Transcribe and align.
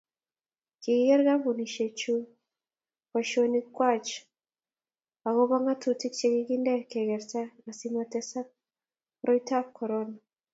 kiker 0.81 1.21
kampunisiechu 1.27 2.13
boisionikwach 3.11 4.11
akubo 5.27 5.55
ng'atutik 5.63 6.13
che 6.19 6.27
kikinde 6.33 6.73
kekerta 6.91 7.41
asimatesaka 7.69 8.53
koroitab 9.19 9.65
korona 9.77 10.17